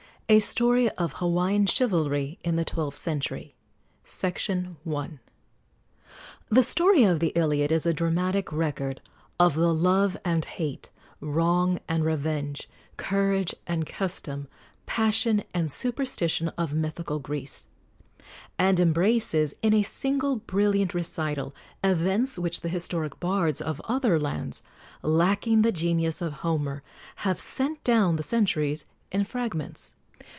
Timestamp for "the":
2.55-2.63, 6.47-6.63, 7.19-7.33, 9.55-9.73, 22.61-22.69, 25.61-25.73, 28.15-28.23